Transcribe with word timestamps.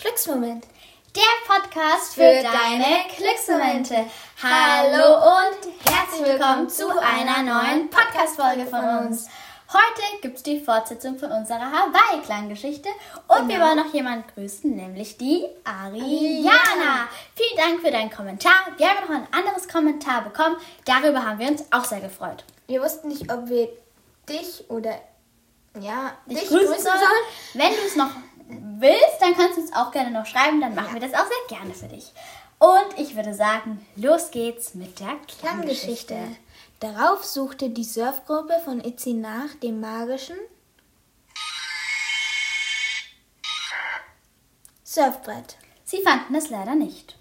Glücksmoment. 0.00 0.64
Der 1.14 1.22
Podcast 1.46 2.14
für, 2.14 2.22
deine 2.22 3.04
Glücksmomente. 3.14 4.06
Hallo 4.42 5.16
und 5.16 5.92
herzlich 5.92 6.26
willkommen 6.26 6.70
zu 6.70 6.88
einer 6.88 7.42
neuen 7.42 7.90
Podcast-Folge 7.90 8.64
von 8.64 8.82
uns. 9.04 9.28
Heute 9.70 10.22
gibt 10.22 10.38
es 10.38 10.42
die 10.42 10.58
Fortsetzung 10.58 11.18
von 11.18 11.30
unserer 11.30 11.70
Hawaii-Klanggeschichte 11.70 12.88
und 13.28 13.46
genau. 13.46 13.48
wir 13.48 13.60
wollen 13.60 13.76
noch 13.76 13.92
jemanden 13.92 14.24
grüßen, 14.34 14.74
nämlich 14.74 15.18
die 15.18 15.44
Ariana. 15.64 17.08
Vielen 17.34 17.58
Dank 17.58 17.80
für 17.82 17.90
deinen 17.90 18.10
Kommentar. 18.10 18.54
Wir 18.78 18.88
haben 18.88 19.06
noch 19.06 19.14
ein 19.14 19.28
anderes 19.32 19.68
Kommentar 19.68 20.22
bekommen. 20.22 20.56
Darüber 20.86 21.26
haben 21.26 21.38
wir 21.38 21.48
uns 21.48 21.64
auch 21.72 21.84
sehr 21.84 22.00
gefreut. 22.00 22.44
Wir 22.68 22.80
wussten 22.80 23.08
nicht, 23.08 23.30
ob 23.30 23.50
wir 23.50 23.68
dich 24.26 24.64
oder 24.70 24.98
ja, 25.78 26.16
dich, 26.24 26.40
dich 26.40 26.48
grüßen, 26.48 26.66
grüßen 26.68 26.84
sollen. 26.84 27.24
Wenn 27.52 27.70
du 27.70 27.82
es 27.86 27.96
noch 27.96 28.10
willst, 28.80 29.20
dann 29.20 29.34
kannst 29.34 29.58
du 29.58 29.62
es 29.62 29.72
auch 29.72 29.90
gerne 29.92 30.10
noch 30.10 30.26
schreiben. 30.26 30.60
Dann 30.60 30.74
machen 30.74 30.94
wir 30.94 31.00
das 31.00 31.14
auch 31.14 31.26
sehr 31.26 31.58
gerne 31.58 31.74
für 31.74 31.88
dich. 31.88 32.12
Und 32.58 32.98
ich 32.98 33.16
würde 33.16 33.34
sagen, 33.34 33.86
los 33.96 34.30
geht's 34.30 34.74
mit 34.74 35.00
der 35.00 35.16
Klanggeschichte. 35.26 36.16
Darauf 36.80 37.24
suchte 37.24 37.70
die 37.70 37.84
Surfgruppe 37.84 38.60
von 38.64 38.84
Itzy 38.84 39.12
nach 39.12 39.54
dem 39.62 39.80
magischen 39.80 40.36
Surfbrett. 44.84 45.56
Sie 45.84 46.02
fanden 46.02 46.34
es 46.34 46.50
leider 46.50 46.74
nicht. 46.74 47.19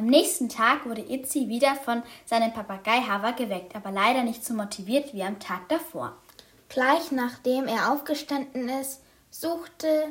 Am 0.00 0.06
nächsten 0.06 0.48
Tag 0.48 0.86
wurde 0.86 1.02
Itzy 1.02 1.48
wieder 1.48 1.74
von 1.74 2.02
seinem 2.24 2.54
Papagei 2.54 3.02
Hava 3.02 3.32
geweckt, 3.32 3.76
aber 3.76 3.90
leider 3.90 4.22
nicht 4.22 4.42
so 4.42 4.54
motiviert 4.54 5.12
wie 5.12 5.22
am 5.22 5.38
Tag 5.38 5.68
davor. 5.68 6.16
Gleich 6.70 7.12
nachdem 7.12 7.66
er 7.66 7.92
aufgestanden 7.92 8.70
ist, 8.70 9.02
suchte 9.28 10.06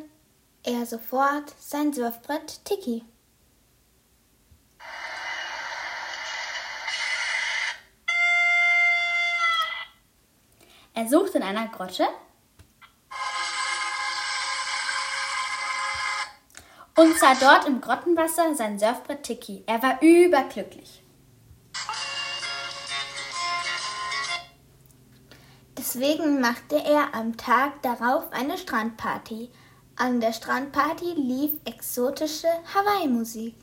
er 0.61 0.85
sofort 0.85 1.55
sein 1.59 1.91
Surfbrett 1.91 2.63
Tiki. 2.65 3.03
Er 10.93 11.07
suchte 11.07 11.39
in 11.39 11.43
einer 11.43 11.67
Grotte 11.69 12.07
und 16.99 17.17
sah 17.17 17.33
dort 17.35 17.65
im 17.65 17.79
Grottenwasser 17.79 18.53
sein 18.55 18.77
Surfbrett 18.77 19.23
Tiki. 19.23 19.63
Er 19.65 19.81
war 19.81 20.01
überglücklich. 20.01 21.01
Deswegen 25.77 26.41
machte 26.41 26.75
er 26.75 27.15
am 27.15 27.37
Tag 27.37 27.81
darauf 27.83 28.33
eine 28.33 28.57
Strandparty. 28.57 29.49
An 29.95 30.19
der 30.19 30.33
Strandparty 30.33 31.13
lief 31.13 31.51
exotische 31.63 32.49
Hawaii-Musik. 32.73 33.55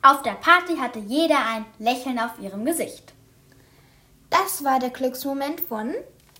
Auf 0.00 0.22
der 0.22 0.32
Party 0.32 0.76
hatte 0.76 1.00
jeder 1.00 1.46
ein 1.46 1.66
Lächeln 1.78 2.18
auf 2.18 2.38
ihrem 2.40 2.64
Gesicht. 2.64 3.12
Das 4.30 4.64
war 4.64 4.78
der 4.78 4.90
Glücksmoment 4.90 5.60
von 5.60 5.94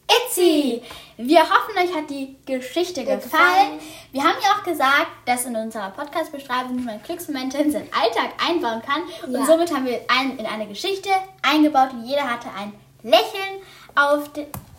Itzy! 0.09 0.83
Wir 1.17 1.41
hoffen, 1.43 1.77
euch 1.79 1.95
hat 1.95 2.11
die 2.11 2.37
Geschichte 2.45 3.05
gefallen. 3.05 3.79
Wir 4.11 4.23
haben 4.23 4.37
ja 4.43 4.51
auch 4.53 4.65
gesagt, 4.65 5.09
dass 5.27 5.45
in 5.45 5.55
unserer 5.55 5.91
Podcast-Beschreibung 5.91 6.85
man 6.85 7.01
Glücksmomente 7.03 7.59
in 7.59 7.71
seinen 7.71 7.89
Alltag 7.93 8.31
einbauen 8.45 8.83
kann. 8.83 9.03
Ja. 9.31 9.39
Und 9.39 9.47
somit 9.47 9.73
haben 9.73 9.87
wir 9.87 10.01
einen 10.09 10.39
in 10.39 10.47
eine 10.47 10.67
Geschichte 10.67 11.11
eingebaut 11.43 11.93
und 11.93 12.05
jeder 12.05 12.29
hatte 12.29 12.49
ein 12.59 12.73
Lächeln 13.03 13.63
auf 13.95 14.31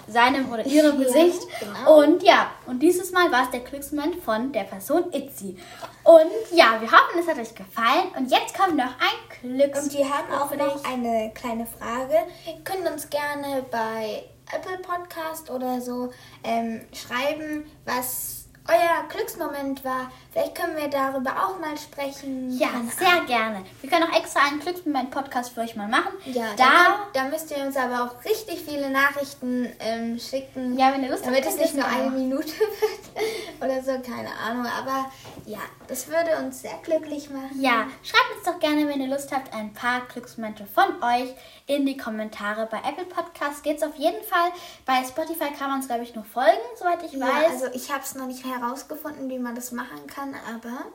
seinem 0.07 0.51
oder 0.51 0.65
ihrem 0.65 0.99
ja, 0.99 1.07
Gesicht. 1.07 1.41
Genau. 1.59 2.03
Und 2.03 2.23
ja, 2.23 2.51
und 2.65 2.79
dieses 2.79 3.11
Mal 3.11 3.31
war 3.31 3.43
es 3.43 3.51
der 3.51 3.61
Glücksmoment 3.61 4.23
von 4.23 4.51
der 4.51 4.63
Person 4.63 5.11
Itzy. 5.11 5.57
Und 6.03 6.31
ja, 6.57 6.79
wir 6.79 6.91
hoffen, 6.91 7.19
es 7.19 7.27
hat 7.27 7.37
euch 7.37 7.55
gefallen. 7.55 8.09
Und 8.17 8.31
jetzt 8.31 8.57
kommt 8.57 8.77
noch 8.77 8.85
ein 8.85 9.41
Glücksmoment. 9.41 9.83
Und 9.83 9.97
wir 9.97 10.09
haben 10.09 10.31
auch 10.31 10.55
noch 10.55 10.83
eine 10.85 11.31
kleine 11.33 11.65
Frage. 11.65 12.15
Ihr 12.45 12.63
könnt 12.63 12.89
uns 12.89 13.09
gerne 13.09 13.65
bei 13.71 14.23
Apple 14.51 14.77
Podcast 14.79 15.49
oder 15.49 15.81
so 15.81 16.11
ähm, 16.43 16.81
schreiben, 16.93 17.65
was 17.85 18.44
euer 18.67 19.07
Glücksmoment 19.09 19.83
war. 19.85 20.11
Vielleicht 20.31 20.55
können 20.55 20.75
wir 20.75 20.87
darüber 20.87 21.31
auch 21.31 21.59
mal 21.59 21.77
sprechen. 21.77 22.57
Ja, 22.57 22.69
sehr 22.97 23.21
gerne. 23.27 23.63
Wir 23.81 23.89
können 23.89 24.03
auch 24.03 24.17
extra 24.17 24.41
einen 24.47 24.59
Glücksmoment-Podcast 24.59 25.53
für 25.53 25.61
euch 25.61 25.75
mal 25.75 25.87
machen. 25.87 26.13
Ja, 26.25 26.45
da, 26.57 26.63
da, 26.65 26.97
da, 27.13 27.23
müsst 27.25 27.51
ihr 27.51 27.63
uns 27.63 27.77
aber 27.77 28.03
auch 28.03 28.25
richtig 28.25 28.63
viele 28.67 28.89
Nachrichten 28.89 29.71
ähm, 29.79 30.19
schicken. 30.19 30.77
Ja, 30.77 30.91
wenn 30.93 31.03
ihr 31.03 31.09
Lust 31.09 31.25
habt. 31.25 31.35
Damit 31.35 31.45
es 31.45 31.57
nicht 31.57 31.75
nur 31.75 31.85
eine 31.85 32.09
Minute 32.09 32.47
wird 32.49 33.61
oder 33.61 33.83
so, 33.83 34.01
keine 34.01 34.29
Ahnung. 34.43 34.65
Aber 34.65 35.11
ja, 35.45 35.59
das 35.87 36.07
würde 36.07 36.37
uns 36.37 36.61
sehr 36.61 36.77
glücklich 36.83 37.29
machen. 37.29 37.61
Ja, 37.61 37.87
schreibt 38.03 38.37
uns 38.37 38.45
doch 38.45 38.59
gerne, 38.59 38.87
wenn 38.87 38.99
ihr 38.99 39.07
Lust 39.07 39.31
habt, 39.31 39.53
ein 39.53 39.73
paar 39.73 40.01
Glücksmomente 40.07 40.65
von 40.65 41.01
euch 41.03 41.35
in 41.67 41.85
die 41.85 41.97
Kommentare. 41.97 42.67
Bei 42.69 42.77
Apple 42.77 43.05
Podcast 43.05 43.63
geht 43.63 43.77
es 43.77 43.83
auf 43.83 43.95
jeden 43.95 44.23
Fall. 44.23 44.51
Bei 44.85 45.03
Spotify 45.03 45.51
kann 45.57 45.69
man 45.69 45.81
es, 45.81 45.87
glaube 45.87 46.03
ich, 46.03 46.15
nur 46.15 46.25
folgen, 46.25 46.57
soweit 46.77 47.03
ich 47.03 47.19
weiß. 47.19 47.21
Ja, 47.21 47.49
also 47.49 47.67
ich 47.73 47.91
habe 47.91 48.03
es 48.03 48.15
noch 48.15 48.27
nicht 48.27 48.43
herausgefunden, 48.43 49.29
wie 49.29 49.39
man 49.39 49.55
das 49.55 49.71
machen 49.71 50.07
kann, 50.07 50.35
aber... 50.53 50.85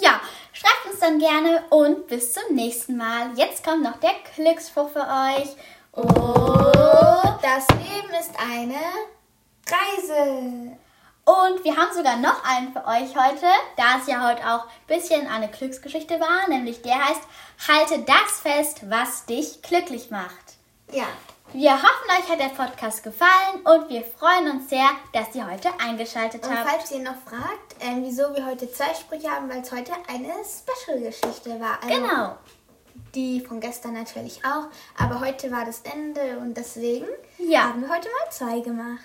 Ja, 0.00 0.22
schreibt 0.54 0.86
uns 0.90 1.00
dann 1.00 1.18
gerne 1.18 1.64
und 1.68 2.06
bis 2.06 2.32
zum 2.32 2.54
nächsten 2.54 2.96
Mal. 2.96 3.32
Jetzt 3.36 3.62
kommt 3.62 3.82
noch 3.82 4.00
der 4.00 4.14
Glücksspruch 4.34 4.88
für 4.88 5.00
euch. 5.00 5.54
Oh, 5.92 7.22
das 7.42 7.68
Leben 7.68 8.14
ist 8.18 8.32
eine 8.40 8.80
Reise. 9.68 10.78
Und 11.24 11.62
wir 11.62 11.76
haben 11.76 11.94
sogar 11.94 12.16
noch 12.16 12.42
einen 12.44 12.72
für 12.72 12.84
euch 12.84 13.14
heute, 13.14 13.46
da 13.76 13.98
es 14.00 14.08
ja 14.08 14.28
heute 14.28 14.42
auch 14.44 14.64
ein 14.64 14.86
bisschen 14.88 15.28
eine 15.28 15.48
Glücksgeschichte 15.48 16.18
war, 16.18 16.48
nämlich 16.48 16.82
der 16.82 16.98
heißt 16.98 17.22
Halte 17.68 18.00
das 18.00 18.40
fest, 18.42 18.90
was 18.90 19.24
dich 19.26 19.62
glücklich 19.62 20.10
macht. 20.10 20.56
Ja. 20.90 21.06
Wir 21.52 21.74
hoffen, 21.74 22.10
euch 22.18 22.28
hat 22.28 22.40
der 22.40 22.46
Podcast 22.46 23.04
gefallen 23.04 23.60
und 23.64 23.88
wir 23.88 24.02
freuen 24.02 24.50
uns 24.50 24.70
sehr, 24.70 24.88
dass 25.12 25.34
ihr 25.34 25.48
heute 25.48 25.68
eingeschaltet 25.78 26.42
habt. 26.42 26.58
Und 26.58 26.68
falls 26.68 26.90
ihr 26.90 27.00
noch 27.00 27.16
fragt, 27.24 27.74
äh, 27.78 28.00
wieso 28.00 28.34
wir 28.34 28.46
heute 28.46 28.72
zwei 28.72 28.92
Sprüche 28.94 29.30
haben, 29.30 29.48
weil 29.48 29.60
es 29.60 29.70
heute 29.70 29.92
eine 30.08 30.32
Special-Geschichte 30.42 31.60
war. 31.60 31.78
Also 31.82 31.94
genau. 31.94 32.36
Die 33.14 33.42
von 33.42 33.60
gestern 33.60 33.92
natürlich 33.92 34.42
auch, 34.44 34.68
aber 34.98 35.20
heute 35.20 35.52
war 35.52 35.66
das 35.66 35.82
Ende 35.82 36.38
und 36.38 36.56
deswegen 36.56 37.06
ja. 37.38 37.64
haben 37.64 37.82
wir 37.82 37.90
heute 37.90 38.08
mal 38.08 38.30
zwei 38.30 38.60
gemacht. 38.60 39.04